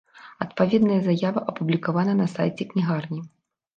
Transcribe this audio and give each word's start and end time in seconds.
Адпаведная 0.45 0.95
заява 1.07 1.43
апублікавана 1.53 2.13
на 2.23 2.27
сайце 2.35 2.63
кнігарні. 2.73 3.21